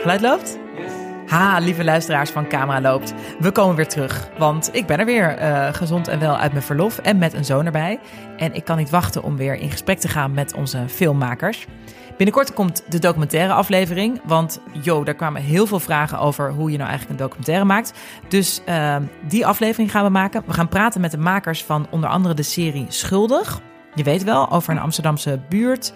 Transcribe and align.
Geluid 0.00 0.20
loopt? 0.20 0.58
Ha, 1.26 1.58
lieve 1.58 1.84
luisteraars 1.84 2.30
van 2.30 2.48
Camera 2.48 2.80
Loopt. 2.80 3.14
We 3.38 3.50
komen 3.50 3.76
weer 3.76 3.88
terug, 3.88 4.28
want 4.38 4.70
ik 4.72 4.86
ben 4.86 4.98
er 4.98 5.04
weer 5.04 5.38
uh, 5.38 5.68
gezond 5.72 6.08
en 6.08 6.18
wel 6.18 6.36
uit 6.36 6.52
mijn 6.52 6.64
verlof 6.64 6.98
en 6.98 7.18
met 7.18 7.32
een 7.34 7.44
zoon 7.44 7.66
erbij. 7.66 8.00
En 8.36 8.54
ik 8.54 8.64
kan 8.64 8.76
niet 8.76 8.90
wachten 8.90 9.22
om 9.22 9.36
weer 9.36 9.54
in 9.54 9.70
gesprek 9.70 9.98
te 9.98 10.08
gaan 10.08 10.34
met 10.34 10.54
onze 10.54 10.84
filmmakers. 10.88 11.66
Binnenkort 12.16 12.54
komt 12.54 12.82
de 12.88 12.98
documentaire 12.98 13.52
aflevering, 13.52 14.20
want 14.24 14.60
jo, 14.82 15.04
daar 15.04 15.14
kwamen 15.14 15.42
heel 15.42 15.66
veel 15.66 15.80
vragen 15.80 16.18
over 16.18 16.50
hoe 16.50 16.70
je 16.70 16.76
nou 16.76 16.88
eigenlijk 16.88 17.20
een 17.20 17.26
documentaire 17.26 17.64
maakt. 17.64 17.92
Dus 18.28 18.62
uh, 18.68 18.96
die 19.28 19.46
aflevering 19.46 19.90
gaan 19.90 20.04
we 20.04 20.10
maken. 20.10 20.42
We 20.46 20.52
gaan 20.52 20.68
praten 20.68 21.00
met 21.00 21.10
de 21.10 21.18
makers 21.18 21.64
van 21.64 21.86
onder 21.90 22.10
andere 22.10 22.34
de 22.34 22.42
serie 22.42 22.86
Schuldig. 22.88 23.60
Je 23.94 24.02
weet 24.02 24.24
wel, 24.24 24.50
over 24.50 24.72
een 24.72 24.80
Amsterdamse 24.80 25.40
buurt 25.48 25.92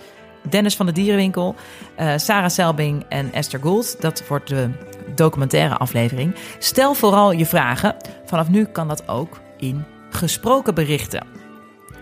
Dennis 0.48 0.76
van 0.76 0.86
de 0.86 0.92
Dierenwinkel, 0.92 1.54
uh, 2.00 2.12
Sarah 2.16 2.48
Selbing 2.48 3.04
en 3.08 3.32
Esther 3.32 3.60
Gould. 3.60 4.00
Dat 4.00 4.26
wordt 4.28 4.48
de 4.48 4.70
documentaire 5.14 5.76
aflevering. 5.76 6.34
Stel 6.58 6.94
vooral 6.94 7.32
je 7.32 7.46
vragen. 7.46 7.96
Vanaf 8.24 8.48
nu 8.48 8.64
kan 8.64 8.88
dat 8.88 9.08
ook 9.08 9.40
in 9.56 9.84
gesproken 10.10 10.74
berichten. 10.74 11.26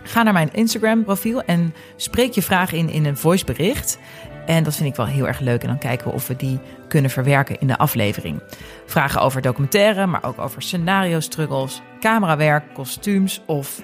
Ga 0.02 0.22
naar 0.22 0.32
mijn 0.32 0.52
Instagram 0.52 1.04
profiel 1.04 1.42
en 1.42 1.74
spreek 1.96 2.32
je 2.32 2.42
vraag 2.42 2.72
in 2.72 2.88
in 2.88 3.04
een 3.04 3.16
voicebericht. 3.16 3.98
En 4.46 4.64
dat 4.64 4.74
vind 4.74 4.88
ik 4.88 4.96
wel 4.96 5.06
heel 5.06 5.26
erg 5.26 5.40
leuk. 5.40 5.62
En 5.62 5.68
dan 5.68 5.78
kijken 5.78 6.06
we 6.06 6.12
of 6.12 6.26
we 6.26 6.36
die 6.36 6.58
kunnen 6.88 7.10
verwerken 7.10 7.60
in 7.60 7.66
de 7.66 7.78
aflevering. 7.78 8.42
Vragen 8.86 9.20
over 9.20 9.42
documentaire, 9.42 10.06
maar 10.06 10.24
ook 10.24 10.38
over 10.38 10.62
scenario 10.62 11.20
struggles, 11.20 11.82
camerawerk, 12.00 12.74
kostuums 12.74 13.42
of 13.46 13.82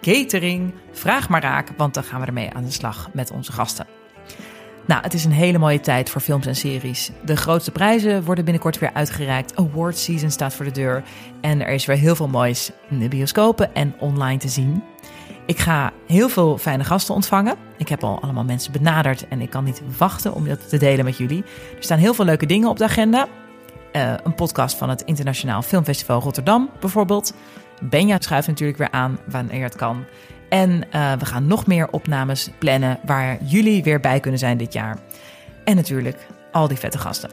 catering. 0.00 0.74
Vraag 0.92 1.28
maar 1.28 1.42
raak, 1.42 1.68
want 1.76 1.94
dan 1.94 2.04
gaan 2.04 2.20
we 2.20 2.26
ermee 2.26 2.50
aan 2.52 2.64
de 2.64 2.70
slag 2.70 3.10
met 3.12 3.30
onze 3.30 3.52
gasten. 3.52 3.86
Nou, 4.86 5.02
het 5.02 5.14
is 5.14 5.24
een 5.24 5.32
hele 5.32 5.58
mooie 5.58 5.80
tijd 5.80 6.10
voor 6.10 6.20
films 6.20 6.46
en 6.46 6.56
series. 6.56 7.10
De 7.24 7.36
grootste 7.36 7.70
prijzen 7.70 8.24
worden 8.24 8.44
binnenkort 8.44 8.78
weer 8.78 8.92
uitgereikt. 8.92 9.56
Award 9.56 9.98
season 9.98 10.30
staat 10.30 10.54
voor 10.54 10.64
de 10.64 10.70
deur. 10.70 11.02
En 11.40 11.66
er 11.66 11.72
is 11.72 11.86
weer 11.86 11.96
heel 11.96 12.16
veel 12.16 12.28
moois 12.28 12.70
in 12.90 12.98
de 12.98 13.08
bioscopen 13.08 13.74
en 13.74 13.94
online 13.98 14.38
te 14.38 14.48
zien. 14.48 14.82
Ik 15.46 15.58
ga 15.58 15.92
heel 16.06 16.28
veel 16.28 16.58
fijne 16.58 16.84
gasten 16.84 17.14
ontvangen. 17.14 17.56
Ik 17.76 17.88
heb 17.88 18.04
al 18.04 18.20
allemaal 18.22 18.44
mensen 18.44 18.72
benaderd 18.72 19.28
en 19.28 19.40
ik 19.40 19.50
kan 19.50 19.64
niet 19.64 19.82
wachten 19.96 20.34
om 20.34 20.48
dat 20.48 20.68
te 20.68 20.78
delen 20.78 21.04
met 21.04 21.16
jullie. 21.16 21.42
Er 21.76 21.82
staan 21.82 21.98
heel 21.98 22.14
veel 22.14 22.24
leuke 22.24 22.46
dingen 22.46 22.68
op 22.68 22.78
de 22.78 22.84
agenda. 22.84 23.28
Uh, 23.96 24.14
een 24.22 24.34
podcast 24.34 24.76
van 24.76 24.88
het 24.88 25.02
Internationaal 25.02 25.62
Filmfestival 25.62 26.20
Rotterdam 26.20 26.70
bijvoorbeeld. 26.80 27.34
Benja 27.80 28.16
schuift 28.20 28.46
natuurlijk 28.46 28.78
weer 28.78 28.90
aan 28.90 29.18
wanneer 29.26 29.62
het 29.64 29.76
kan. 29.76 30.04
En 30.48 30.70
uh, 30.70 31.12
we 31.12 31.24
gaan 31.24 31.46
nog 31.46 31.66
meer 31.66 31.88
opnames 31.90 32.50
plannen 32.58 32.98
waar 33.04 33.38
jullie 33.44 33.82
weer 33.82 34.00
bij 34.00 34.20
kunnen 34.20 34.40
zijn 34.40 34.56
dit 34.56 34.72
jaar. 34.72 34.98
En 35.64 35.76
natuurlijk 35.76 36.26
al 36.52 36.68
die 36.68 36.78
vette 36.78 36.98
gasten. 36.98 37.30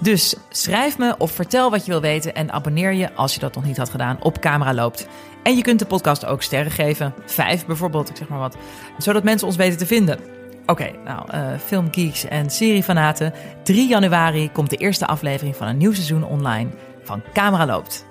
Dus 0.00 0.36
schrijf 0.48 0.98
me 0.98 1.14
of 1.18 1.32
vertel 1.32 1.70
wat 1.70 1.84
je 1.84 1.90
wil 1.90 2.00
weten 2.00 2.34
en 2.34 2.52
abonneer 2.52 2.92
je 2.92 3.14
als 3.14 3.34
je 3.34 3.40
dat 3.40 3.54
nog 3.54 3.64
niet 3.64 3.76
had 3.76 3.90
gedaan 3.90 4.22
op 4.22 4.40
Camera 4.40 4.74
Loopt. 4.74 5.06
En 5.42 5.56
je 5.56 5.62
kunt 5.62 5.78
de 5.78 5.86
podcast 5.86 6.26
ook 6.26 6.42
sterren 6.42 6.72
geven, 6.72 7.14
vijf 7.26 7.66
bijvoorbeeld, 7.66 8.10
ik 8.10 8.16
zeg 8.16 8.28
maar 8.28 8.38
wat, 8.38 8.56
zodat 8.98 9.24
mensen 9.24 9.46
ons 9.46 9.56
weten 9.56 9.78
te 9.78 9.86
vinden. 9.86 10.39
Oké, 10.70 10.90
nou, 11.04 11.26
uh, 11.34 11.58
filmgeeks 11.58 12.24
en 12.24 12.50
seriefanaten. 12.50 13.32
3 13.62 13.88
januari 13.88 14.50
komt 14.52 14.70
de 14.70 14.76
eerste 14.76 15.06
aflevering 15.06 15.56
van 15.56 15.66
een 15.68 15.76
nieuw 15.76 15.92
seizoen 15.92 16.24
online 16.24 16.70
van 17.02 17.22
Camera 17.32 17.66
Loopt. 17.66 18.09